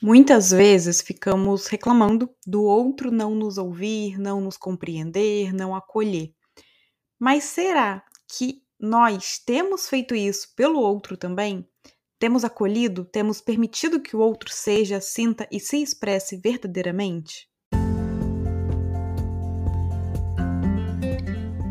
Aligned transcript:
Muitas 0.00 0.52
vezes 0.52 1.00
ficamos 1.00 1.66
reclamando 1.66 2.30
do 2.46 2.62
outro 2.62 3.10
não 3.10 3.34
nos 3.34 3.58
ouvir, 3.58 4.16
não 4.16 4.40
nos 4.40 4.56
compreender, 4.56 5.52
não 5.52 5.74
acolher. 5.74 6.32
Mas 7.18 7.44
será 7.44 8.04
que 8.28 8.62
nós 8.78 9.40
temos 9.44 9.88
feito 9.88 10.14
isso 10.14 10.54
pelo 10.54 10.78
outro 10.78 11.16
também? 11.16 11.68
Temos 12.16 12.44
acolhido, 12.44 13.04
temos 13.04 13.40
permitido 13.40 14.00
que 14.00 14.14
o 14.14 14.20
outro 14.20 14.52
seja, 14.52 15.00
sinta 15.00 15.48
e 15.50 15.58
se 15.58 15.82
expresse 15.82 16.36
verdadeiramente? 16.36 17.48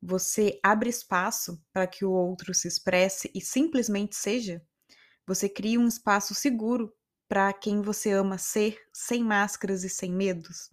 Você 0.00 0.60
abre 0.62 0.88
espaço 0.88 1.60
para 1.72 1.86
que 1.86 2.04
o 2.04 2.12
outro 2.12 2.54
se 2.54 2.68
expresse 2.68 3.30
e 3.34 3.40
simplesmente 3.40 4.14
seja? 4.14 4.62
Você 5.26 5.48
cria 5.48 5.80
um 5.80 5.88
espaço 5.88 6.34
seguro 6.34 6.94
para 7.28 7.52
quem 7.52 7.82
você 7.82 8.12
ama 8.12 8.38
ser, 8.38 8.78
sem 8.92 9.22
máscaras 9.24 9.84
e 9.84 9.88
sem 9.88 10.10
medos? 10.12 10.70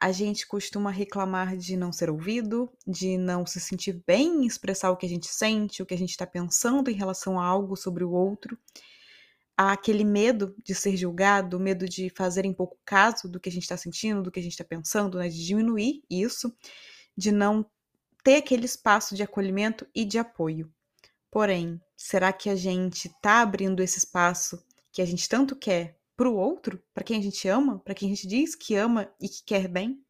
A 0.00 0.10
gente 0.10 0.46
costuma 0.46 0.90
reclamar 0.90 1.56
de 1.56 1.76
não 1.76 1.92
ser 1.92 2.10
ouvido, 2.10 2.70
de 2.86 3.16
não 3.16 3.46
se 3.46 3.60
sentir 3.60 4.02
bem 4.06 4.42
em 4.42 4.46
expressar 4.46 4.90
o 4.90 4.96
que 4.96 5.06
a 5.06 5.08
gente 5.08 5.26
sente, 5.26 5.82
o 5.82 5.86
que 5.86 5.94
a 5.94 5.98
gente 5.98 6.10
está 6.10 6.26
pensando 6.26 6.90
em 6.90 6.94
relação 6.94 7.38
a 7.38 7.44
algo 7.44 7.76
sobre 7.76 8.04
o 8.04 8.10
outro. 8.10 8.58
Há 9.56 9.72
aquele 9.72 10.04
medo 10.04 10.54
de 10.62 10.74
ser 10.74 10.96
julgado, 10.96 11.58
medo 11.58 11.88
de 11.88 12.10
fazerem 12.10 12.52
pouco 12.52 12.78
caso 12.84 13.28
do 13.28 13.40
que 13.40 13.48
a 13.48 13.52
gente 13.52 13.62
está 13.62 13.76
sentindo, 13.76 14.22
do 14.22 14.30
que 14.30 14.40
a 14.40 14.42
gente 14.42 14.52
está 14.52 14.64
pensando, 14.64 15.18
né? 15.18 15.28
de 15.28 15.46
diminuir 15.46 16.02
isso, 16.10 16.54
de 17.16 17.32
não 17.32 17.64
ter 18.26 18.38
aquele 18.38 18.66
espaço 18.66 19.14
de 19.14 19.22
acolhimento 19.22 19.86
e 19.94 20.04
de 20.04 20.18
apoio. 20.18 20.68
Porém, 21.30 21.80
será 21.96 22.32
que 22.32 22.50
a 22.50 22.56
gente 22.56 23.06
está 23.06 23.40
abrindo 23.40 23.80
esse 23.80 23.98
espaço 23.98 24.60
que 24.90 25.00
a 25.00 25.04
gente 25.04 25.28
tanto 25.28 25.54
quer 25.54 25.96
para 26.16 26.28
o 26.28 26.34
outro, 26.34 26.82
para 26.92 27.04
quem 27.04 27.20
a 27.20 27.22
gente 27.22 27.46
ama, 27.46 27.78
para 27.78 27.94
quem 27.94 28.10
a 28.10 28.14
gente 28.16 28.26
diz 28.26 28.56
que 28.56 28.74
ama 28.74 29.08
e 29.20 29.28
que 29.28 29.44
quer 29.44 29.68
bem? 29.68 30.04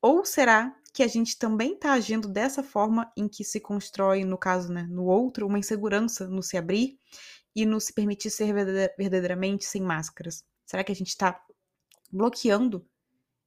Ou 0.00 0.24
será 0.24 0.72
que 0.94 1.02
a 1.02 1.08
gente 1.08 1.36
também 1.36 1.74
está 1.74 1.94
agindo 1.94 2.28
dessa 2.28 2.62
forma 2.62 3.12
em 3.16 3.26
que 3.26 3.42
se 3.42 3.58
constrói, 3.58 4.24
no 4.24 4.38
caso, 4.38 4.72
né, 4.72 4.86
no 4.88 5.06
outro, 5.06 5.44
uma 5.44 5.58
insegurança 5.58 6.28
no 6.28 6.44
se 6.44 6.56
abrir 6.56 6.96
e 7.56 7.66
no 7.66 7.80
se 7.80 7.92
permitir 7.92 8.30
ser 8.30 8.54
verdadeiramente 8.96 9.64
sem 9.64 9.82
máscaras? 9.82 10.44
Será 10.64 10.84
que 10.84 10.92
a 10.92 10.94
gente 10.94 11.08
está 11.08 11.44
bloqueando 12.08 12.88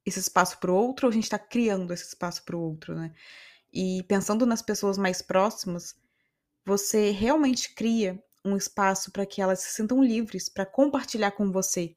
esse 0.06 0.20
espaço 0.20 0.60
para 0.60 0.70
o 0.70 0.76
outro 0.76 1.08
ou 1.08 1.12
a 1.12 1.14
gente 1.14 1.24
está 1.24 1.40
criando 1.40 1.94
esse 1.94 2.10
espaço 2.10 2.44
para 2.44 2.58
o 2.58 2.62
outro, 2.62 2.94
né? 2.94 3.14
E 3.78 4.04
pensando 4.04 4.46
nas 4.46 4.62
pessoas 4.62 4.98
mais 4.98 5.22
próximas, 5.22 5.96
você 6.66 7.12
realmente 7.12 7.76
cria 7.76 8.18
um 8.46 8.56
espaço 8.56 9.12
para 9.12 9.26
que 9.26 9.42
elas 9.42 9.60
se 9.60 9.74
sintam 9.74 10.02
livres 10.02 10.48
para 10.48 10.66
compartilhar 10.66 11.32
com 11.32 11.52
você 11.52 11.94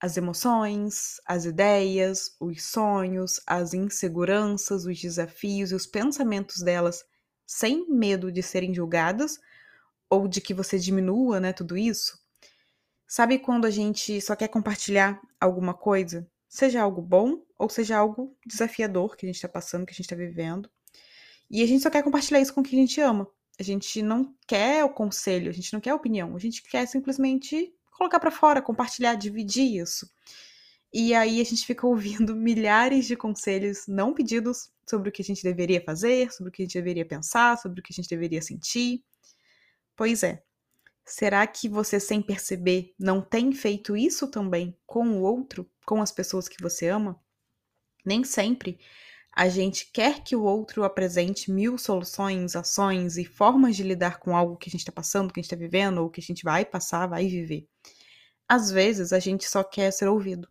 as 0.00 0.16
emoções, 0.16 1.20
as 1.24 1.44
ideias, 1.44 2.34
os 2.40 2.64
sonhos, 2.64 3.40
as 3.46 3.72
inseguranças, 3.72 4.84
os 4.84 5.00
desafios 5.00 5.70
e 5.70 5.76
os 5.76 5.86
pensamentos 5.86 6.60
delas, 6.60 7.04
sem 7.46 7.88
medo 7.88 8.32
de 8.32 8.42
serem 8.42 8.74
julgadas 8.74 9.38
ou 10.10 10.26
de 10.26 10.40
que 10.40 10.52
você 10.52 10.76
diminua, 10.76 11.38
né, 11.38 11.52
tudo 11.52 11.76
isso? 11.76 12.18
Sabe 13.06 13.38
quando 13.38 13.64
a 13.64 13.70
gente 13.70 14.20
só 14.20 14.34
quer 14.34 14.48
compartilhar 14.48 15.20
alguma 15.40 15.72
coisa, 15.72 16.28
seja 16.48 16.82
algo 16.82 17.00
bom 17.00 17.44
ou 17.56 17.68
seja 17.68 17.96
algo 17.96 18.36
desafiador 18.44 19.16
que 19.16 19.24
a 19.24 19.28
gente 19.28 19.36
está 19.36 19.48
passando, 19.48 19.86
que 19.86 19.92
a 19.92 19.94
gente 19.94 20.06
está 20.06 20.16
vivendo? 20.16 20.68
E 21.52 21.62
a 21.62 21.66
gente 21.66 21.82
só 21.82 21.90
quer 21.90 22.02
compartilhar 22.02 22.40
isso 22.40 22.54
com 22.54 22.62
quem 22.62 22.78
a 22.78 22.82
gente 22.82 22.98
ama. 22.98 23.28
A 23.60 23.62
gente 23.62 24.00
não 24.00 24.34
quer 24.46 24.82
o 24.84 24.88
conselho, 24.88 25.50
a 25.50 25.52
gente 25.52 25.70
não 25.74 25.80
quer 25.80 25.90
a 25.90 25.94
opinião, 25.94 26.34
a 26.34 26.38
gente 26.38 26.62
quer 26.62 26.86
simplesmente 26.86 27.70
colocar 27.90 28.18
para 28.18 28.30
fora, 28.30 28.62
compartilhar, 28.62 29.14
dividir 29.14 29.76
isso. 29.82 30.10
E 30.90 31.14
aí 31.14 31.42
a 31.42 31.44
gente 31.44 31.66
fica 31.66 31.86
ouvindo 31.86 32.34
milhares 32.34 33.06
de 33.06 33.14
conselhos 33.14 33.86
não 33.86 34.14
pedidos 34.14 34.70
sobre 34.88 35.10
o 35.10 35.12
que 35.12 35.20
a 35.20 35.24
gente 35.24 35.42
deveria 35.42 35.82
fazer, 35.84 36.32
sobre 36.32 36.48
o 36.48 36.52
que 36.52 36.62
a 36.62 36.64
gente 36.64 36.74
deveria 36.74 37.04
pensar, 37.04 37.58
sobre 37.58 37.80
o 37.80 37.82
que 37.82 37.92
a 37.92 37.96
gente 37.96 38.08
deveria 38.08 38.40
sentir. 38.40 39.04
Pois 39.94 40.22
é. 40.22 40.42
Será 41.04 41.46
que 41.46 41.68
você, 41.68 42.00
sem 42.00 42.22
perceber, 42.22 42.94
não 42.98 43.20
tem 43.20 43.52
feito 43.52 43.94
isso 43.94 44.28
também 44.28 44.74
com 44.86 45.06
o 45.08 45.20
outro, 45.20 45.68
com 45.84 46.00
as 46.00 46.12
pessoas 46.12 46.48
que 46.48 46.62
você 46.62 46.88
ama? 46.88 47.20
Nem 48.06 48.24
sempre 48.24 48.78
a 49.34 49.48
gente 49.48 49.90
quer 49.90 50.22
que 50.22 50.36
o 50.36 50.42
outro 50.42 50.84
apresente 50.84 51.50
mil 51.50 51.78
soluções, 51.78 52.54
ações 52.54 53.16
e 53.16 53.24
formas 53.24 53.74
de 53.74 53.82
lidar 53.82 54.18
com 54.18 54.36
algo 54.36 54.58
que 54.58 54.68
a 54.68 54.70
gente 54.70 54.80
está 54.80 54.92
passando, 54.92 55.32
que 55.32 55.40
a 55.40 55.42
gente 55.42 55.50
está 55.52 55.56
vivendo, 55.56 56.02
ou 56.02 56.10
que 56.10 56.20
a 56.20 56.22
gente 56.22 56.44
vai 56.44 56.66
passar, 56.66 57.06
vai 57.06 57.26
viver. 57.26 57.66
Às 58.46 58.70
vezes 58.70 59.10
a 59.10 59.18
gente 59.18 59.48
só 59.48 59.64
quer 59.64 59.90
ser 59.90 60.06
ouvido. 60.06 60.46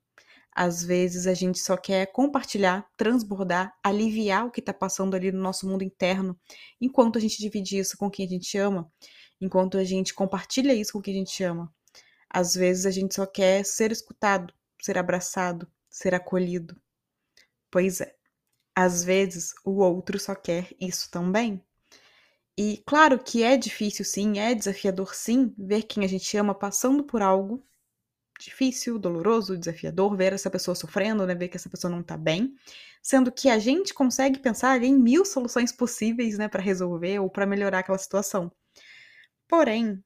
Às 0.54 0.84
vezes 0.84 1.28
a 1.28 1.34
gente 1.36 1.60
só 1.60 1.78
quer 1.78 2.08
compartilhar, 2.12 2.86
transbordar, 2.98 3.72
aliviar 3.84 4.48
o 4.48 4.52
que 4.52 4.60
está 4.60 4.74
passando 4.74 5.16
ali 5.16 5.32
no 5.32 5.40
nosso 5.40 5.68
mundo 5.70 5.84
interno, 5.84 6.38
enquanto 6.82 7.18
a 7.18 7.22
gente 7.22 7.38
divide 7.38 7.78
isso 7.78 7.96
com 7.96 8.10
quem 8.10 8.26
a 8.26 8.30
gente 8.30 8.58
ama, 8.58 8.92
enquanto 9.40 9.78
a 9.78 9.84
gente 9.84 10.14
compartilha 10.14 10.74
isso 10.74 10.94
com 10.94 11.02
quem 11.02 11.14
a 11.14 11.18
gente 11.20 11.44
ama. 11.44 11.72
Às 12.30 12.56
vezes 12.56 12.86
a 12.88 12.92
gente 12.92 13.14
só 13.14 13.26
quer 13.28 13.64
ser 13.64 13.92
escutado, 13.92 14.54
ser 14.82 14.98
abraçado, 14.98 15.72
ser 15.90 16.16
acolhido. 16.16 16.76
Pois 17.70 18.02
é 18.02 18.21
às 18.84 19.04
vezes 19.04 19.54
o 19.64 19.80
outro 19.80 20.20
só 20.20 20.36
quer 20.36 20.68
isso 20.80 21.10
também. 21.12 21.64
E 22.58 22.84
claro 22.86 23.18
que 23.18 23.44
é 23.44 23.58
difícil 23.58 24.04
sim, 24.06 24.40
é 24.40 24.54
desafiador 24.54 25.16
sim, 25.16 25.54
ver 25.58 25.84
quem 25.84 26.04
a 26.04 26.08
gente 26.08 26.36
ama 26.38 26.54
passando 26.54 27.04
por 27.04 27.22
algo 27.22 27.64
difícil, 28.40 28.98
doloroso, 28.98 29.58
desafiador, 29.58 30.16
ver 30.16 30.34
essa 30.34 30.50
pessoa 30.50 30.74
sofrendo, 30.74 31.26
né, 31.26 31.36
ver 31.36 31.48
que 31.48 31.58
essa 31.58 31.70
pessoa 31.70 31.92
não 31.92 32.02
tá 32.02 32.18
bem, 32.18 32.56
sendo 33.02 33.32
que 33.32 33.50
a 33.50 33.60
gente 33.60 33.94
consegue 33.94 34.40
pensar 34.40 34.82
em 34.84 34.98
mil 34.98 35.24
soluções 35.24 35.72
possíveis, 35.72 36.38
né, 36.38 36.48
para 36.48 36.62
resolver 36.62 37.20
ou 37.20 37.30
para 37.30 37.46
melhorar 37.46 37.80
aquela 37.80 37.98
situação. 37.98 38.52
Porém, 39.48 40.04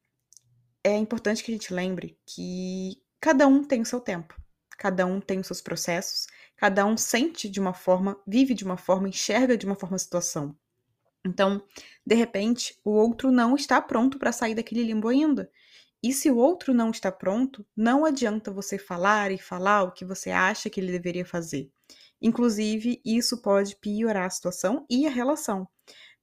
é 0.84 0.98
importante 0.98 1.44
que 1.44 1.52
a 1.52 1.56
gente 1.56 1.74
lembre 1.74 2.20
que 2.26 3.02
cada 3.22 3.48
um 3.48 3.64
tem 3.64 3.82
o 3.82 3.86
seu 3.86 4.02
tempo, 4.02 4.36
cada 4.78 5.06
um 5.06 5.22
tem 5.22 5.40
os 5.40 5.48
seus 5.48 5.62
processos, 5.62 6.28
Cada 6.58 6.86
um 6.86 6.96
sente 6.96 7.50
de 7.50 7.60
uma 7.60 7.74
forma, 7.74 8.18
vive 8.26 8.54
de 8.54 8.64
uma 8.64 8.78
forma, 8.78 9.10
enxerga 9.10 9.58
de 9.58 9.66
uma 9.66 9.76
forma 9.76 9.96
a 9.96 10.00
situação. 10.00 10.56
Então, 11.26 11.62
de 12.06 12.16
repente, 12.16 12.80
o 12.84 12.92
outro 12.92 13.32
não 13.32 13.56
está 13.56 13.82
pronto 13.82 14.20
para 14.20 14.32
sair 14.32 14.56
daquele 14.56 14.84
limbo 14.84 15.08
ainda. 15.08 15.50
E 16.02 16.14
se 16.14 16.30
o 16.30 16.38
outro 16.38 16.74
não 16.74 16.92
está 16.92 17.12
pronto, 17.12 17.66
não 17.76 18.06
adianta 18.06 18.52
você 18.52 18.78
falar 18.78 19.32
e 19.32 19.40
falar 19.40 19.84
o 19.84 19.92
que 19.92 20.06
você 20.06 20.30
acha 20.30 20.70
que 20.70 20.80
ele 20.80 20.92
deveria 20.92 21.26
fazer. 21.26 21.70
Inclusive, 22.22 23.02
isso 23.04 23.42
pode 23.42 23.76
piorar 23.78 24.26
a 24.26 24.30
situação 24.30 24.86
e 24.90 25.08
a 25.08 25.10
relação. 25.10 25.68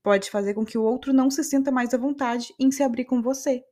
Pode 0.02 0.30
fazer 0.30 0.54
com 0.54 0.64
que 0.64 0.78
o 0.78 0.82
outro 0.82 1.12
não 1.12 1.30
se 1.30 1.42
sinta 1.44 1.70
mais 1.70 1.92
à 1.92 1.98
vontade 1.98 2.54
em 2.58 2.70
se 2.70 2.82
abrir 2.82 3.04
com 3.04 3.20
você. 3.20 3.62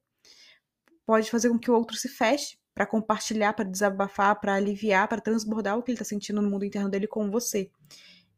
Pode 1.06 1.30
fazer 1.30 1.48
com 1.48 1.58
que 1.58 1.70
o 1.70 1.74
outro 1.74 1.96
se 1.96 2.08
feche 2.08 2.56
para 2.74 2.86
compartilhar, 2.86 3.52
para 3.52 3.64
desabafar, 3.64 4.40
para 4.40 4.54
aliviar, 4.54 5.08
para 5.08 5.20
transbordar 5.20 5.76
o 5.76 5.82
que 5.82 5.90
ele 5.90 5.96
está 5.96 6.04
sentindo 6.04 6.40
no 6.40 6.50
mundo 6.50 6.64
interno 6.64 6.88
dele 6.88 7.06
com 7.06 7.30
você. 7.30 7.70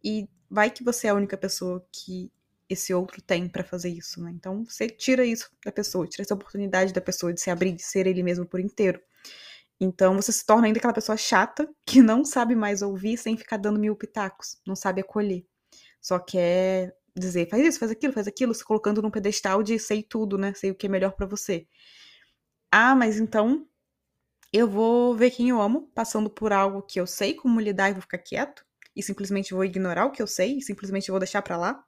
E 0.02 0.28
vai 0.50 0.70
que 0.70 0.82
você 0.82 1.06
é 1.06 1.10
a 1.10 1.14
única 1.14 1.36
pessoa 1.36 1.86
que 1.92 2.30
esse 2.68 2.92
outro 2.94 3.20
tem 3.20 3.48
para 3.48 3.62
fazer 3.62 3.90
isso, 3.90 4.22
né? 4.22 4.32
Então 4.34 4.64
você 4.64 4.88
tira 4.88 5.24
isso 5.24 5.50
da 5.64 5.70
pessoa, 5.70 6.06
tira 6.06 6.22
essa 6.22 6.34
oportunidade 6.34 6.92
da 6.92 7.00
pessoa 7.00 7.32
de 7.32 7.40
se 7.40 7.50
abrir, 7.50 7.72
de 7.72 7.82
ser 7.82 8.06
ele 8.06 8.22
mesmo 8.22 8.46
por 8.46 8.60
inteiro. 8.60 9.00
Então 9.78 10.16
você 10.16 10.32
se 10.32 10.44
torna 10.44 10.66
ainda 10.66 10.78
aquela 10.78 10.92
pessoa 10.92 11.16
chata 11.16 11.68
que 11.84 12.02
não 12.02 12.24
sabe 12.24 12.54
mais 12.54 12.82
ouvir 12.82 13.16
sem 13.16 13.36
ficar 13.36 13.56
dando 13.56 13.78
mil 13.78 13.94
pitacos, 13.96 14.58
não 14.66 14.74
sabe 14.74 15.00
acolher. 15.00 15.44
Só 16.00 16.18
quer 16.18 16.94
dizer, 17.14 17.48
faz 17.48 17.62
isso, 17.64 17.78
faz 17.78 17.90
aquilo, 17.90 18.12
faz 18.12 18.26
aquilo, 18.26 18.54
se 18.54 18.64
colocando 18.64 19.02
num 19.02 19.10
pedestal 19.10 19.62
de 19.62 19.78
sei 19.78 20.02
tudo, 20.02 20.38
né? 20.38 20.54
Sei 20.54 20.70
o 20.70 20.74
que 20.74 20.86
é 20.86 20.88
melhor 20.90 21.12
para 21.12 21.26
você. 21.26 21.66
Ah, 22.70 22.94
mas 22.94 23.20
então 23.20 23.66
eu 24.52 24.68
vou 24.68 25.14
ver 25.16 25.30
quem 25.30 25.48
eu 25.48 25.60
amo, 25.60 25.90
passando 25.94 26.28
por 26.28 26.52
algo 26.52 26.82
que 26.82 27.00
eu 27.00 27.06
sei 27.06 27.34
como 27.34 27.60
lidar 27.60 27.90
e 27.90 27.94
vou 27.94 28.02
ficar 28.02 28.18
quieto, 28.18 28.64
e 28.94 29.02
simplesmente 29.02 29.54
vou 29.54 29.64
ignorar 29.64 30.06
o 30.06 30.12
que 30.12 30.20
eu 30.22 30.26
sei, 30.26 30.58
e 30.58 30.62
simplesmente 30.62 31.10
vou 31.10 31.20
deixar 31.20 31.42
para 31.42 31.56
lá. 31.56 31.84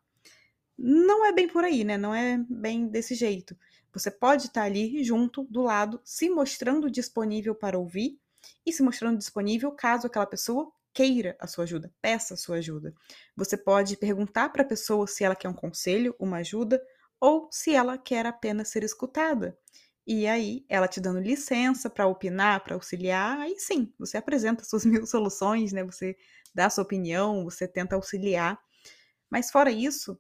Não 0.77 1.25
é 1.25 1.33
bem 1.33 1.49
por 1.49 1.65
aí, 1.65 1.85
né? 1.85 1.97
Não 1.97 2.15
é 2.15 2.39
bem 2.49 2.89
desse 2.89 3.15
jeito. 3.15 3.57
Você 3.93 4.11
pode 4.11 4.47
estar 4.47 4.63
ali 4.65 5.05
junto, 5.05 5.45
do 5.45 5.63
lado, 5.63 6.01
se 6.05 6.29
mostrando 6.29 6.91
disponível 6.91 7.55
para 7.55 7.79
ouvir 7.79 8.19
e 8.67 8.73
se 8.73 8.83
mostrando 8.83 9.19
disponível 9.19 9.71
caso 9.73 10.07
aquela 10.07 10.27
pessoa 10.27 10.73
queira 10.93 11.37
a 11.41 11.47
sua 11.47 11.65
ajuda, 11.65 11.93
peça 12.01 12.35
a 12.35 12.37
sua 12.37 12.57
ajuda. 12.57 12.95
Você 13.37 13.57
pode 13.57 13.97
perguntar 13.97 14.49
para 14.51 14.63
a 14.63 14.67
pessoa 14.67 15.07
se 15.07 15.25
ela 15.25 15.37
quer 15.37 15.49
um 15.49 15.55
conselho, 15.55 16.15
uma 16.19 16.39
ajuda, 16.39 16.83
ou 17.21 17.49
se 17.51 17.75
ela 17.75 17.99
quer 17.99 18.27
apenas 18.27 18.69
ser 18.69 18.85
escutada. 18.85 19.57
E 20.07 20.27
aí, 20.27 20.65
ela 20.69 20.87
te 20.89 21.01
dando 21.01 21.21
licença 21.21 21.89
para 21.89 22.07
opinar, 22.07 22.63
para 22.63 22.75
auxiliar, 22.75 23.39
aí 23.41 23.59
sim, 23.59 23.93
você 23.99 24.17
apresenta 24.19 24.65
suas 24.65 24.85
mil 24.87 25.07
soluções, 25.07 25.73
né? 25.73 25.83
Você 25.85 26.17
dá 26.55 26.69
sua 26.71 26.85
opinião, 26.85 27.45
você 27.45 27.67
tenta 27.67 27.97
auxiliar. 27.97 28.59
Mas 29.31 29.51
fora 29.51 29.71
isso, 29.71 30.19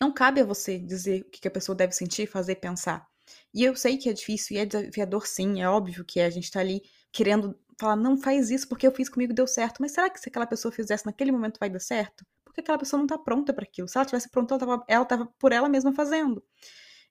não 0.00 0.12
cabe 0.12 0.40
a 0.40 0.44
você 0.44 0.78
dizer 0.78 1.22
o 1.22 1.30
que 1.30 1.46
a 1.46 1.50
pessoa 1.50 1.76
deve 1.76 1.92
sentir, 1.92 2.26
fazer, 2.26 2.56
pensar. 2.56 3.06
E 3.54 3.62
eu 3.64 3.76
sei 3.76 3.96
que 3.98 4.08
é 4.08 4.12
difícil 4.12 4.56
e 4.56 4.60
é 4.60 4.66
desafiador, 4.66 5.26
sim, 5.26 5.60
é 5.62 5.68
óbvio 5.68 6.04
que 6.04 6.20
a 6.20 6.30
gente 6.30 6.50
tá 6.50 6.60
ali 6.60 6.82
querendo 7.12 7.56
falar, 7.78 7.96
não 7.96 8.16
faz 8.18 8.50
isso 8.50 8.68
porque 8.68 8.86
eu 8.86 8.92
fiz 8.92 9.08
comigo 9.08 9.32
deu 9.34 9.46
certo. 9.46 9.78
Mas 9.80 9.92
será 9.92 10.10
que 10.10 10.18
se 10.20 10.28
aquela 10.28 10.46
pessoa 10.46 10.72
fizesse 10.72 11.06
naquele 11.06 11.32
momento 11.32 11.58
vai 11.58 11.70
dar 11.70 11.80
certo? 11.80 12.24
Porque 12.44 12.60
aquela 12.60 12.78
pessoa 12.78 12.98
não 12.98 13.06
tá 13.06 13.18
pronta 13.18 13.52
para 13.52 13.64
aquilo. 13.64 13.88
Se 13.88 13.96
ela 13.98 14.04
tivesse 14.06 14.28
pronta, 14.30 14.54
ela 14.54 14.60
tava, 14.60 14.84
ela 14.88 15.04
tava 15.04 15.26
por 15.38 15.52
ela 15.52 15.68
mesma 15.68 15.92
fazendo. 15.92 16.42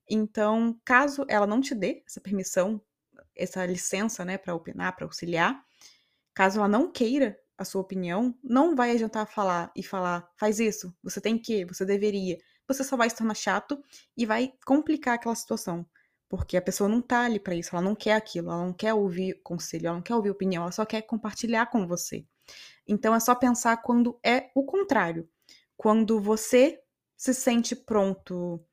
Então, 0.10 0.80
caso 0.84 1.26
ela 1.28 1.46
não 1.46 1.62
te 1.62 1.76
dê 1.76 2.04
essa 2.08 2.20
permissão, 2.20 2.82
essa 3.36 3.66
licença, 3.66 4.26
né, 4.26 4.38
para 4.38 4.56
opinar, 4.56 4.96
para 4.96 5.06
auxiliar, 5.06 5.64
caso 6.34 6.60
ela 6.60 6.68
não 6.68 6.92
queira 6.92 7.40
a 7.58 7.66
sua 7.66 7.82
opinião, 7.82 8.34
não 8.44 8.76
vai 8.76 8.92
adiantar 8.92 9.28
falar 9.28 9.72
e 9.76 9.84
falar, 9.84 10.28
faz 10.38 10.60
isso, 10.60 10.96
você 11.04 11.20
tem 11.20 11.38
que, 11.38 11.66
você 11.66 11.86
deveria. 11.86 12.38
Você 12.68 12.84
só 12.84 12.96
vai 12.96 13.10
se 13.10 13.18
tornar 13.18 13.36
chato 13.36 13.84
e 14.16 14.26
vai 14.26 14.54
complicar 14.66 15.16
aquela 15.16 15.36
situação. 15.36 15.86
Porque 16.30 16.56
a 16.56 16.62
pessoa 16.62 16.88
não 16.88 17.02
tá 17.02 17.26
ali 17.26 17.40
para 17.40 17.56
isso, 17.56 17.76
ela 17.76 17.82
não 17.82 17.96
quer 17.96 18.14
aquilo, 18.14 18.52
ela 18.52 18.64
não 18.64 18.74
quer 18.74 18.94
ouvir 18.94 19.42
conselho, 19.44 19.88
ela 19.88 19.96
não 19.96 20.02
quer 20.04 20.16
ouvir 20.16 20.30
opinião, 20.30 20.64
ela 20.64 20.72
só 20.72 20.86
quer 20.86 21.02
compartilhar 21.02 21.66
com 21.66 21.88
você. 21.88 22.26
Então 22.88 23.14
é 23.14 23.20
só 23.20 23.36
pensar 23.36 23.78
quando 23.78 24.20
é 24.24 24.52
o 24.56 24.64
contrário. 24.64 25.28
Quando 25.76 26.22
você 26.22 26.80
se 27.18 27.34
sente 27.34 27.76
pronto 27.76 28.64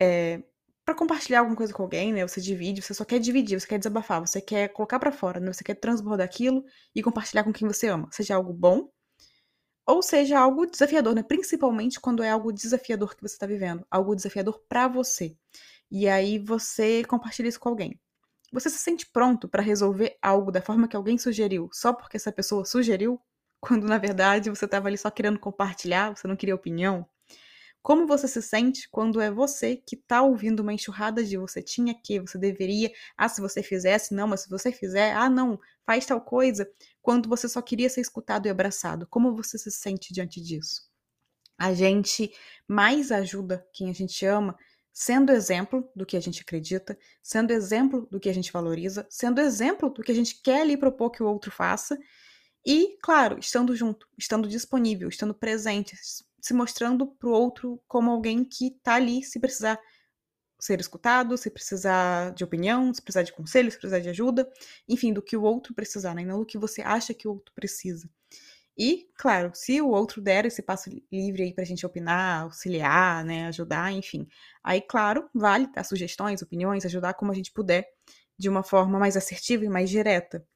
é, 0.00 0.42
para 0.84 0.94
compartilhar 0.94 1.40
alguma 1.40 1.56
coisa 1.56 1.72
com 1.72 1.82
alguém, 1.82 2.12
né? 2.12 2.26
Você 2.26 2.40
divide, 2.40 2.82
você 2.82 2.94
só 2.94 3.04
quer 3.04 3.18
dividir, 3.18 3.58
você 3.60 3.66
quer 3.66 3.78
desabafar, 3.78 4.20
você 4.20 4.40
quer 4.40 4.68
colocar 4.68 4.98
para 4.98 5.12
fora, 5.12 5.40
né? 5.40 5.52
Você 5.52 5.64
quer 5.64 5.74
transbordar 5.74 6.26
aquilo 6.26 6.64
e 6.94 7.02
compartilhar 7.02 7.44
com 7.44 7.52
quem 7.52 7.66
você 7.68 7.88
ama, 7.88 8.08
seja 8.12 8.34
algo 8.36 8.52
bom 8.52 8.88
ou 9.86 10.02
seja 10.02 10.38
algo 10.38 10.66
desafiador, 10.66 11.14
né? 11.14 11.22
Principalmente 11.22 12.00
quando 12.00 12.22
é 12.22 12.30
algo 12.30 12.52
desafiador 12.52 13.14
que 13.14 13.22
você 13.22 13.34
está 13.34 13.46
vivendo, 13.46 13.86
algo 13.90 14.14
desafiador 14.16 14.62
para 14.68 14.88
você. 14.88 15.36
E 15.90 16.08
aí 16.08 16.38
você 16.38 17.04
compartilha 17.04 17.48
isso 17.48 17.60
com 17.60 17.68
alguém. 17.70 18.00
Você 18.52 18.70
se 18.70 18.78
sente 18.78 19.06
pronto 19.12 19.48
para 19.48 19.62
resolver 19.62 20.16
algo 20.22 20.52
da 20.52 20.62
forma 20.62 20.88
que 20.88 20.96
alguém 20.96 21.18
sugeriu, 21.18 21.68
só 21.72 21.92
porque 21.92 22.16
essa 22.16 22.32
pessoa 22.32 22.64
sugeriu, 22.66 23.20
quando 23.60 23.86
na 23.88 23.98
verdade 23.98 24.50
você 24.50 24.64
estava 24.66 24.88
ali 24.88 24.98
só 24.98 25.10
querendo 25.10 25.38
compartilhar, 25.40 26.16
você 26.16 26.28
não 26.28 26.36
queria 26.36 26.54
opinião? 26.54 27.06
Como 27.84 28.06
você 28.06 28.26
se 28.26 28.40
sente 28.40 28.88
quando 28.90 29.20
é 29.20 29.30
você 29.30 29.76
que 29.76 29.94
está 29.94 30.22
ouvindo 30.22 30.60
uma 30.60 30.72
enxurrada 30.72 31.22
de 31.22 31.36
você 31.36 31.60
tinha 31.62 31.94
que, 31.94 32.18
você 32.18 32.38
deveria, 32.38 32.90
ah, 33.14 33.28
se 33.28 33.42
você 33.42 33.62
fizesse, 33.62 34.14
não, 34.14 34.26
mas 34.26 34.40
se 34.40 34.48
você 34.48 34.72
fizer, 34.72 35.12
ah, 35.12 35.28
não, 35.28 35.60
faz 35.84 36.06
tal 36.06 36.18
coisa, 36.18 36.66
quando 37.02 37.28
você 37.28 37.46
só 37.46 37.60
queria 37.60 37.90
ser 37.90 38.00
escutado 38.00 38.46
e 38.46 38.48
abraçado? 38.48 39.06
Como 39.06 39.36
você 39.36 39.58
se 39.58 39.70
sente 39.70 40.14
diante 40.14 40.40
disso? 40.40 40.88
A 41.58 41.74
gente 41.74 42.32
mais 42.66 43.12
ajuda 43.12 43.68
quem 43.70 43.90
a 43.90 43.92
gente 43.92 44.24
ama 44.24 44.56
sendo 44.90 45.30
exemplo 45.30 45.86
do 45.94 46.06
que 46.06 46.16
a 46.16 46.20
gente 46.20 46.40
acredita, 46.40 46.98
sendo 47.22 47.52
exemplo 47.52 48.08
do 48.10 48.18
que 48.18 48.30
a 48.30 48.32
gente 48.32 48.50
valoriza, 48.50 49.06
sendo 49.10 49.42
exemplo 49.42 49.90
do 49.90 50.02
que 50.02 50.10
a 50.10 50.14
gente 50.14 50.40
quer 50.40 50.62
ali 50.62 50.78
propor 50.78 51.10
que 51.10 51.22
o 51.22 51.26
outro 51.26 51.50
faça 51.50 51.98
e, 52.64 52.96
claro, 53.02 53.38
estando 53.38 53.76
junto, 53.76 54.08
estando 54.16 54.48
disponível, 54.48 55.10
estando 55.10 55.34
presente, 55.34 55.94
se 56.44 56.52
mostrando 56.52 57.06
para 57.06 57.26
o 57.26 57.32
outro 57.32 57.82
como 57.88 58.10
alguém 58.10 58.44
que 58.44 58.66
está 58.66 58.96
ali 58.96 59.24
se 59.24 59.40
precisar 59.40 59.80
ser 60.60 60.78
escutado, 60.78 61.38
se 61.38 61.48
precisar 61.50 62.34
de 62.34 62.44
opinião, 62.44 62.92
se 62.92 63.00
precisar 63.00 63.22
de 63.22 63.32
conselho, 63.32 63.70
se 63.70 63.78
precisar 63.78 64.00
de 64.00 64.10
ajuda, 64.10 64.46
enfim, 64.86 65.10
do 65.10 65.22
que 65.22 65.38
o 65.38 65.42
outro 65.42 65.74
precisar, 65.74 66.14
né? 66.14 66.22
não 66.22 66.40
do 66.40 66.46
que 66.46 66.58
você 66.58 66.82
acha 66.82 67.14
que 67.14 67.26
o 67.26 67.32
outro 67.32 67.52
precisa. 67.54 68.10
E, 68.76 69.08
claro, 69.16 69.52
se 69.54 69.80
o 69.80 69.88
outro 69.88 70.20
der 70.20 70.44
esse 70.44 70.62
passo 70.62 70.90
livre 71.10 71.44
aí 71.44 71.54
pra 71.54 71.64
gente 71.64 71.86
opinar, 71.86 72.42
auxiliar, 72.42 73.24
né, 73.24 73.46
ajudar, 73.46 73.90
enfim. 73.92 74.26
Aí, 74.62 74.82
claro, 74.82 75.30
vale 75.32 75.66
dar 75.72 75.84
sugestões, 75.84 76.42
opiniões, 76.42 76.84
ajudar 76.84 77.14
como 77.14 77.32
a 77.32 77.34
gente 77.34 77.52
puder, 77.52 77.86
de 78.38 78.50
uma 78.50 78.62
forma 78.62 78.98
mais 78.98 79.16
assertiva 79.16 79.64
e 79.64 79.68
mais 79.68 79.88
direta. 79.88 80.46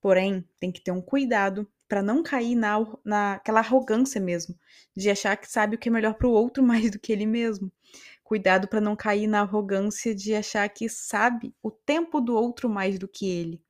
Porém, 0.00 0.48
tem 0.58 0.72
que 0.72 0.82
ter 0.82 0.92
um 0.92 1.02
cuidado 1.02 1.70
para 1.88 2.02
não 2.02 2.22
cair 2.22 2.54
na, 2.54 2.78
naquela 3.04 3.60
arrogância 3.60 4.20
mesmo, 4.20 4.58
de 4.96 5.10
achar 5.10 5.36
que 5.36 5.50
sabe 5.50 5.76
o 5.76 5.78
que 5.78 5.88
é 5.88 5.92
melhor 5.92 6.14
para 6.14 6.26
o 6.26 6.32
outro 6.32 6.62
mais 6.64 6.90
do 6.90 6.98
que 6.98 7.12
ele 7.12 7.26
mesmo. 7.26 7.70
Cuidado 8.24 8.66
para 8.66 8.80
não 8.80 8.96
cair 8.96 9.26
na 9.26 9.40
arrogância 9.42 10.14
de 10.14 10.34
achar 10.34 10.68
que 10.68 10.88
sabe 10.88 11.54
o 11.62 11.70
tempo 11.70 12.20
do 12.20 12.34
outro 12.34 12.68
mais 12.68 12.98
do 12.98 13.06
que 13.06 13.28
ele. 13.28 13.62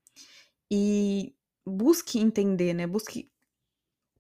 E 0.73 1.35
busque 1.67 2.19
entender, 2.19 2.73
né? 2.73 2.87
Busque 2.87 3.31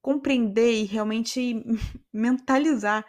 compreender 0.02 0.72
e 0.72 0.84
realmente 0.84 1.64
mentalizar 2.12 3.04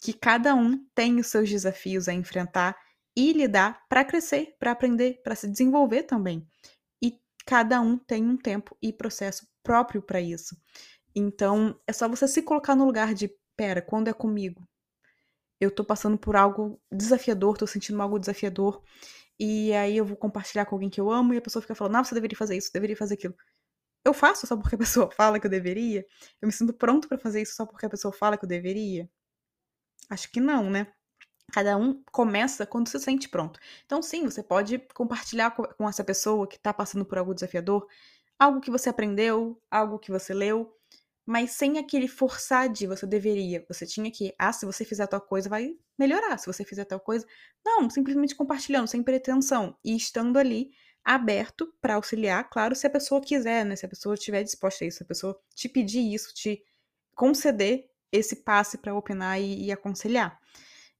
que 0.00 0.12
cada 0.12 0.54
um 0.54 0.82
tem 0.94 1.18
os 1.18 1.26
seus 1.26 1.50
desafios 1.50 2.08
a 2.08 2.14
enfrentar 2.14 2.76
e 3.16 3.32
lidar 3.32 3.84
para 3.88 4.04
crescer, 4.04 4.56
para 4.58 4.70
aprender, 4.70 5.20
para 5.22 5.34
se 5.34 5.48
desenvolver 5.48 6.04
também. 6.04 6.46
E 7.02 7.20
cada 7.44 7.80
um 7.80 7.98
tem 7.98 8.24
um 8.24 8.36
tempo 8.36 8.76
e 8.80 8.92
processo 8.92 9.46
próprio 9.68 10.02
para 10.02 10.20
isso. 10.20 10.56
Então, 11.14 11.78
é 11.86 11.92
só 11.92 12.08
você 12.08 12.26
se 12.26 12.42
colocar 12.42 12.74
no 12.74 12.86
lugar 12.86 13.14
de, 13.14 13.30
pera, 13.56 13.82
quando 13.82 14.08
é 14.08 14.12
comigo? 14.12 14.66
Eu 15.60 15.70
tô 15.70 15.84
passando 15.84 16.16
por 16.18 16.36
algo 16.36 16.80
desafiador, 16.92 17.58
tô 17.58 17.66
sentindo 17.66 18.00
algo 18.00 18.18
desafiador, 18.18 18.82
e 19.38 19.72
aí 19.74 19.96
eu 19.96 20.04
vou 20.04 20.16
compartilhar 20.16 20.64
com 20.66 20.76
alguém 20.76 20.90
que 20.90 21.00
eu 21.00 21.10
amo 21.10 21.34
e 21.34 21.38
a 21.38 21.42
pessoa 21.42 21.62
fica 21.62 21.74
falando, 21.74 21.94
não, 21.94 22.04
você 22.04 22.14
deveria 22.14 22.38
fazer 22.38 22.56
isso, 22.56 22.72
deveria 22.72 22.96
fazer 22.96 23.14
aquilo 23.14 23.34
eu 24.04 24.14
faço 24.14 24.46
só 24.46 24.56
porque 24.56 24.74
a 24.74 24.78
pessoa 24.78 25.10
fala 25.14 25.38
que 25.40 25.46
eu 25.46 25.50
deveria? 25.50 26.04
Eu 26.40 26.46
me 26.46 26.52
sinto 26.52 26.72
pronto 26.72 27.08
para 27.08 27.18
fazer 27.18 27.42
isso 27.42 27.54
só 27.54 27.66
porque 27.66 27.86
a 27.86 27.90
pessoa 27.90 28.12
fala 28.12 28.36
que 28.38 28.44
eu 28.44 28.48
deveria? 28.48 29.08
Acho 30.10 30.30
que 30.30 30.40
não, 30.40 30.70
né? 30.70 30.86
Cada 31.52 31.76
um 31.76 32.02
começa 32.12 32.66
quando 32.66 32.88
se 32.88 32.98
sente 33.00 33.28
pronto. 33.28 33.58
Então, 33.86 34.02
sim, 34.02 34.24
você 34.24 34.42
pode 34.42 34.78
compartilhar 34.94 35.50
com 35.52 35.88
essa 35.88 36.04
pessoa 36.04 36.46
que 36.46 36.56
está 36.56 36.72
passando 36.74 37.04
por 37.04 37.18
algo 37.18 37.34
desafiador, 37.34 37.86
algo 38.38 38.60
que 38.60 38.70
você 38.70 38.88
aprendeu, 38.88 39.60
algo 39.70 39.98
que 39.98 40.10
você 40.10 40.32
leu, 40.32 40.72
mas 41.26 41.50
sem 41.50 41.78
aquele 41.78 42.08
forçar 42.08 42.68
de 42.68 42.86
você 42.86 43.06
deveria. 43.06 43.64
Você 43.68 43.84
tinha 43.84 44.10
que, 44.10 44.34
ah, 44.38 44.52
se 44.52 44.64
você 44.64 44.84
fizer 44.84 45.06
tal 45.06 45.20
coisa, 45.20 45.48
vai 45.48 45.74
melhorar. 45.98 46.38
Se 46.38 46.46
você 46.46 46.64
fizer 46.64 46.86
tal 46.86 47.00
coisa. 47.00 47.26
Não, 47.64 47.90
simplesmente 47.90 48.34
compartilhando, 48.34 48.86
sem 48.88 49.02
pretensão. 49.02 49.76
E 49.84 49.94
estando 49.94 50.38
ali 50.38 50.70
aberto 51.04 51.70
para 51.80 51.96
auxiliar, 51.96 52.48
claro, 52.48 52.74
se 52.74 52.86
a 52.86 52.90
pessoa 52.90 53.20
quiser, 53.20 53.64
né? 53.64 53.76
Se 53.76 53.84
a 53.84 53.88
pessoa 53.88 54.14
estiver 54.14 54.42
disposta 54.42 54.84
a 54.84 54.88
isso, 54.88 54.98
se 54.98 55.02
a 55.02 55.06
pessoa 55.06 55.38
te 55.54 55.68
pedir 55.68 56.14
isso, 56.14 56.32
te 56.34 56.62
conceder 57.14 57.90
esse 58.10 58.36
passe 58.36 58.78
para 58.78 58.94
opinar 58.94 59.38
e, 59.40 59.66
e 59.66 59.72
aconselhar. 59.72 60.38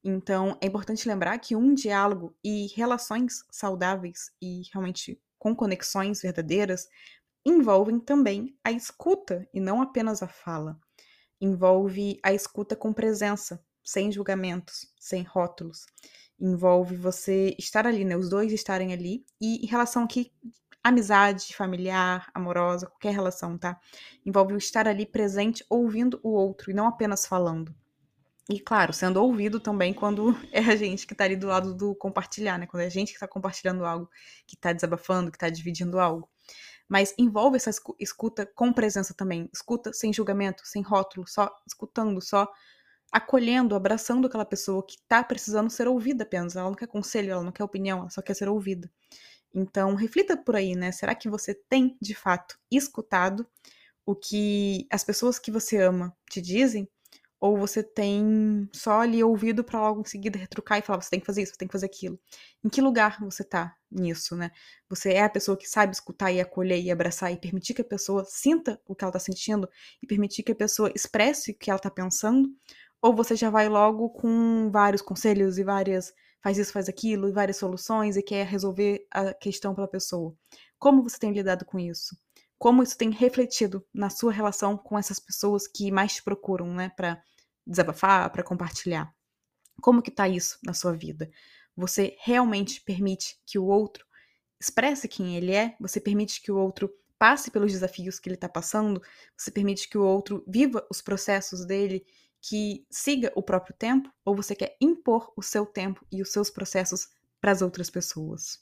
Então, 0.04 0.58
é 0.60 0.66
importante 0.66 1.08
lembrar 1.08 1.38
que 1.38 1.56
um 1.56 1.74
diálogo 1.74 2.36
e 2.44 2.66
relações 2.74 3.44
saudáveis 3.50 4.30
e 4.42 4.62
realmente 4.72 5.20
com 5.38 5.54
conexões 5.54 6.20
verdadeiras 6.20 6.88
envolvem 7.44 7.98
também 7.98 8.56
a 8.64 8.70
escuta 8.70 9.48
e 9.52 9.60
não 9.60 9.80
apenas 9.80 10.22
a 10.22 10.28
fala. 10.28 10.78
Envolve 11.40 12.18
a 12.22 12.32
escuta 12.32 12.74
com 12.74 12.92
presença, 12.92 13.64
sem 13.82 14.10
julgamentos, 14.10 14.92
sem 14.98 15.22
rótulos 15.22 15.86
envolve 16.40 16.96
você 16.96 17.54
estar 17.58 17.86
ali, 17.86 18.04
né? 18.04 18.16
Os 18.16 18.28
dois 18.28 18.52
estarem 18.52 18.92
ali. 18.92 19.24
E 19.40 19.64
em 19.64 19.66
relação 19.66 20.04
aqui, 20.04 20.32
amizade, 20.82 21.54
familiar, 21.54 22.30
amorosa, 22.32 22.86
qualquer 22.86 23.12
relação, 23.12 23.58
tá? 23.58 23.78
Envolve 24.24 24.54
o 24.54 24.58
estar 24.58 24.86
ali 24.86 25.04
presente, 25.04 25.64
ouvindo 25.68 26.20
o 26.22 26.30
outro 26.30 26.70
e 26.70 26.74
não 26.74 26.86
apenas 26.86 27.26
falando. 27.26 27.74
E 28.48 28.58
claro, 28.58 28.92
sendo 28.94 29.22
ouvido 29.22 29.60
também 29.60 29.92
quando 29.92 30.34
é 30.52 30.60
a 30.60 30.76
gente 30.76 31.06
que 31.06 31.14
tá 31.14 31.24
ali 31.24 31.36
do 31.36 31.48
lado 31.48 31.74
do 31.74 31.94
compartilhar, 31.94 32.58
né? 32.58 32.66
Quando 32.66 32.82
é 32.82 32.86
a 32.86 32.90
gente 32.90 33.12
que 33.12 33.18
tá 33.18 33.28
compartilhando 33.28 33.84
algo, 33.84 34.08
que 34.46 34.56
tá 34.56 34.72
desabafando, 34.72 35.30
que 35.30 35.38
tá 35.38 35.50
dividindo 35.50 35.98
algo. 35.98 36.28
Mas 36.88 37.14
envolve 37.18 37.56
essa 37.56 37.70
escuta 37.98 38.46
com 38.46 38.72
presença 38.72 39.12
também. 39.14 39.48
Escuta 39.52 39.92
sem 39.92 40.12
julgamento, 40.12 40.62
sem 40.66 40.82
rótulo, 40.82 41.26
só 41.28 41.54
escutando, 41.66 42.20
só 42.20 42.50
acolhendo, 43.12 43.74
abraçando 43.74 44.26
aquela 44.26 44.44
pessoa 44.44 44.84
que 44.86 44.96
tá 45.08 45.22
precisando 45.22 45.70
ser 45.70 45.88
ouvida 45.88 46.24
apenas. 46.24 46.56
Ela 46.56 46.68
não 46.68 46.76
quer 46.76 46.86
conselho, 46.86 47.32
ela 47.32 47.42
não 47.42 47.52
quer 47.52 47.64
opinião, 47.64 48.00
ela 48.00 48.10
só 48.10 48.22
quer 48.22 48.34
ser 48.34 48.48
ouvida. 48.48 48.90
Então, 49.54 49.94
reflita 49.94 50.36
por 50.36 50.56
aí, 50.56 50.74
né? 50.74 50.92
Será 50.92 51.14
que 51.14 51.28
você 51.28 51.54
tem, 51.54 51.96
de 52.00 52.14
fato, 52.14 52.58
escutado 52.70 53.46
o 54.06 54.14
que 54.14 54.86
as 54.90 55.04
pessoas 55.04 55.38
que 55.38 55.50
você 55.50 55.78
ama 55.78 56.16
te 56.30 56.40
dizem? 56.40 56.88
Ou 57.40 57.56
você 57.56 57.82
tem 57.82 58.68
só 58.72 59.00
ali 59.00 59.22
ouvido 59.22 59.64
para 59.64 59.80
logo 59.80 60.00
em 60.00 60.04
seguida 60.04 60.38
retrucar 60.38 60.78
e 60.78 60.82
falar, 60.82 61.00
você 61.00 61.10
tem 61.10 61.20
que 61.20 61.26
fazer 61.26 61.42
isso, 61.42 61.52
você 61.52 61.58
tem 61.58 61.68
que 61.68 61.72
fazer 61.72 61.86
aquilo? 61.86 62.18
Em 62.64 62.68
que 62.68 62.80
lugar 62.80 63.18
você 63.20 63.44
tá 63.44 63.76
nisso, 63.90 64.36
né? 64.36 64.50
Você 64.88 65.12
é 65.14 65.22
a 65.22 65.28
pessoa 65.30 65.56
que 65.56 65.68
sabe 65.68 65.92
escutar 65.92 66.30
e 66.32 66.40
acolher 66.40 66.80
e 66.80 66.90
abraçar 66.90 67.32
e 67.32 67.36
permitir 67.38 67.74
que 67.74 67.82
a 67.82 67.84
pessoa 67.84 68.24
sinta 68.24 68.80
o 68.86 68.94
que 68.94 69.04
ela 69.04 69.12
tá 69.12 69.18
sentindo 69.18 69.68
e 70.02 70.06
permitir 70.06 70.42
que 70.42 70.52
a 70.52 70.56
pessoa 70.56 70.92
expresse 70.94 71.52
o 71.52 71.54
que 71.58 71.70
ela 71.70 71.78
tá 71.78 71.90
pensando? 71.90 72.48
Ou 73.00 73.14
você 73.14 73.36
já 73.36 73.50
vai 73.50 73.68
logo 73.68 74.10
com 74.10 74.70
vários 74.70 75.02
conselhos 75.02 75.58
e 75.58 75.64
várias 75.64 76.12
faz 76.42 76.58
isso, 76.58 76.72
faz 76.72 76.88
aquilo, 76.88 77.28
e 77.28 77.32
várias 77.32 77.56
soluções 77.56 78.16
e 78.16 78.22
quer 78.22 78.46
resolver 78.46 79.06
a 79.10 79.34
questão 79.34 79.74
pela 79.74 79.88
pessoa? 79.88 80.34
Como 80.78 81.02
você 81.02 81.18
tem 81.18 81.32
lidado 81.32 81.64
com 81.64 81.78
isso? 81.78 82.16
Como 82.58 82.82
isso 82.82 82.96
tem 82.98 83.10
refletido 83.10 83.84
na 83.94 84.10
sua 84.10 84.32
relação 84.32 84.76
com 84.76 84.98
essas 84.98 85.18
pessoas 85.20 85.66
que 85.68 85.90
mais 85.90 86.14
te 86.14 86.22
procuram, 86.22 86.72
né, 86.74 86.90
para 86.96 87.22
desabafar, 87.66 88.30
para 88.30 88.42
compartilhar? 88.42 89.12
Como 89.80 90.02
que 90.02 90.10
tá 90.10 90.28
isso 90.28 90.58
na 90.64 90.74
sua 90.74 90.92
vida? 90.92 91.30
Você 91.78 92.16
realmente 92.18 92.80
permite 92.80 93.40
que 93.46 93.56
o 93.56 93.66
outro 93.66 94.04
expresse 94.60 95.06
quem 95.06 95.36
ele 95.36 95.52
é? 95.52 95.76
Você 95.78 96.00
permite 96.00 96.42
que 96.42 96.50
o 96.50 96.56
outro 96.56 96.92
passe 97.16 97.52
pelos 97.52 97.70
desafios 97.70 98.18
que 98.18 98.28
ele 98.28 98.34
está 98.34 98.48
passando? 98.48 99.00
Você 99.36 99.48
permite 99.52 99.88
que 99.88 99.96
o 99.96 100.02
outro 100.02 100.42
viva 100.44 100.84
os 100.90 101.00
processos 101.00 101.64
dele, 101.64 102.04
que 102.42 102.84
siga 102.90 103.32
o 103.36 103.44
próprio 103.44 103.76
tempo? 103.78 104.12
Ou 104.24 104.34
você 104.34 104.56
quer 104.56 104.76
impor 104.80 105.32
o 105.36 105.42
seu 105.42 105.64
tempo 105.64 106.04
e 106.10 106.20
os 106.20 106.32
seus 106.32 106.50
processos 106.50 107.10
para 107.40 107.52
as 107.52 107.62
outras 107.62 107.88
pessoas? 107.88 108.58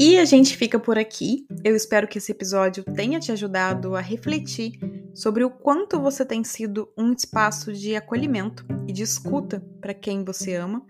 E 0.00 0.16
a 0.16 0.24
gente 0.24 0.56
fica 0.56 0.80
por 0.80 0.98
aqui. 0.98 1.46
Eu 1.62 1.76
espero 1.76 2.08
que 2.08 2.16
esse 2.16 2.32
episódio 2.32 2.82
tenha 2.84 3.20
te 3.20 3.30
ajudado 3.30 3.94
a 3.94 4.00
refletir 4.00 4.93
sobre 5.14 5.44
o 5.44 5.50
quanto 5.50 6.00
você 6.00 6.24
tem 6.24 6.42
sido 6.42 6.88
um 6.98 7.12
espaço 7.12 7.72
de 7.72 7.94
acolhimento 7.94 8.66
e 8.88 8.92
de 8.92 9.02
escuta 9.02 9.64
para 9.80 9.94
quem 9.94 10.24
você 10.24 10.54
ama, 10.56 10.84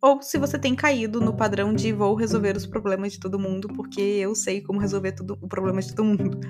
ou 0.00 0.20
se 0.20 0.36
você 0.36 0.58
tem 0.58 0.74
caído 0.74 1.18
no 1.18 1.34
padrão 1.34 1.72
de 1.72 1.90
vou 1.90 2.14
resolver 2.14 2.54
os 2.56 2.66
problemas 2.66 3.12
de 3.12 3.18
todo 3.18 3.38
mundo, 3.38 3.68
porque 3.68 4.00
eu 4.00 4.34
sei 4.34 4.60
como 4.60 4.78
resolver 4.78 5.12
tudo, 5.12 5.38
o 5.40 5.48
problema 5.48 5.80
de 5.80 5.94
todo 5.94 6.04
mundo. 6.04 6.40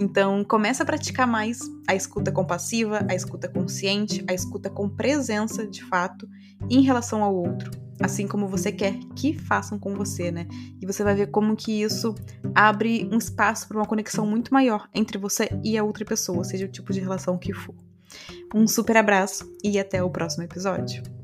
Então, 0.00 0.42
começa 0.42 0.82
a 0.82 0.86
praticar 0.86 1.26
mais 1.26 1.60
a 1.86 1.94
escuta 1.94 2.32
compassiva, 2.32 3.04
a 3.06 3.14
escuta 3.14 3.48
consciente, 3.48 4.24
a 4.26 4.32
escuta 4.32 4.70
com 4.70 4.88
presença 4.88 5.66
de 5.66 5.84
fato 5.84 6.26
em 6.70 6.80
relação 6.80 7.22
ao 7.22 7.36
outro 7.36 7.70
assim 8.00 8.26
como 8.26 8.46
você 8.46 8.70
quer 8.70 8.98
que 9.14 9.32
façam 9.32 9.78
com 9.78 9.94
você, 9.94 10.30
né? 10.30 10.46
E 10.80 10.86
você 10.86 11.02
vai 11.02 11.14
ver 11.14 11.28
como 11.28 11.56
que 11.56 11.82
isso 11.82 12.14
abre 12.56 13.06
um 13.12 13.18
espaço 13.18 13.68
para 13.68 13.76
uma 13.76 13.84
conexão 13.84 14.26
muito 14.26 14.52
maior 14.52 14.88
entre 14.94 15.18
você 15.18 15.50
e 15.62 15.76
a 15.76 15.84
outra 15.84 16.06
pessoa, 16.06 16.42
seja 16.42 16.64
o 16.64 16.70
tipo 16.70 16.90
de 16.90 17.00
relação 17.00 17.36
que 17.36 17.52
for. 17.52 17.74
Um 18.54 18.66
super 18.66 18.96
abraço 18.96 19.44
e 19.62 19.78
até 19.78 20.02
o 20.02 20.08
próximo 20.08 20.44
episódio. 20.44 21.15